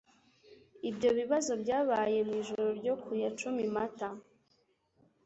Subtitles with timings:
[0.89, 4.09] Ibyo bIbazo Byabaye Mu ijoro ryo ku ya cumi Mata